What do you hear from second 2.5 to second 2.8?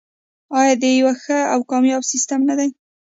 دی؟